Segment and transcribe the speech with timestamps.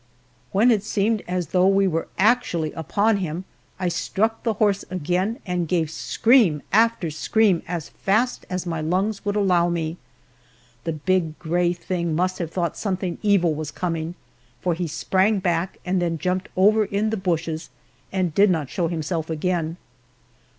[0.51, 3.45] When it seemed as though we were actually upon him
[3.79, 9.23] I struck the horse again and gave scream after scream as fast as my lungs
[9.25, 9.97] would allow me.
[10.85, 14.15] The big gray thing must have thought something evil was coming,
[14.59, 17.69] for he sprang back, and then jumped over in the bushes
[18.11, 19.77] and did not show himself again.